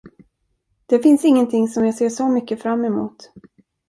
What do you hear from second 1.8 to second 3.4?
jag ser så mycket fram emot.